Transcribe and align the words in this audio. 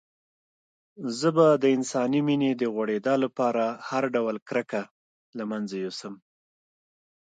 زه 1.19 1.29
به 1.35 1.47
د 1.63 1.63
انساني 1.75 2.21
مينې 2.27 2.51
د 2.55 2.63
غوړېدا 2.73 3.15
لپاره 3.23 3.63
هر 3.89 4.03
ډول 4.15 4.35
کرکه 4.49 4.81
له 5.37 5.43
منځه 5.51 5.75
يوسم. 5.83 6.13